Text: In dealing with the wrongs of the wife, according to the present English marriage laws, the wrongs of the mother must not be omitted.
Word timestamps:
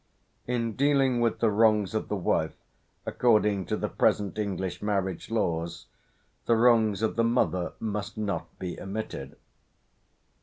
In 0.47 0.73
dealing 0.73 1.19
with 1.21 1.41
the 1.41 1.51
wrongs 1.51 1.93
of 1.93 2.07
the 2.07 2.15
wife, 2.15 2.55
according 3.05 3.67
to 3.67 3.77
the 3.77 3.87
present 3.87 4.39
English 4.39 4.81
marriage 4.81 5.29
laws, 5.29 5.85
the 6.47 6.55
wrongs 6.55 7.03
of 7.03 7.17
the 7.17 7.23
mother 7.23 7.73
must 7.79 8.17
not 8.17 8.47
be 8.57 8.81
omitted. 8.81 9.35